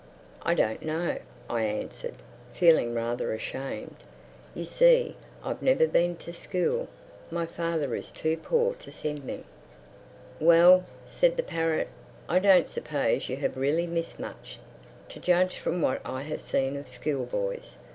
[0.41, 2.15] "I don't know," I answered,
[2.55, 3.97] feeling rather ashamed.
[4.55, 6.87] "You see, I've never been to school.
[7.29, 9.43] My father is too poor to send me."
[10.39, 11.89] "Well," said the parrot,
[12.27, 16.89] "I don't suppose you have really missed much—to judge from what I have seen of
[16.89, 17.75] school boys.